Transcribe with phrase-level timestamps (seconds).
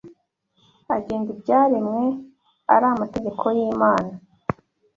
[0.95, 2.03] agenga ibyaremwe
[2.73, 4.13] ari amategeko y’Imana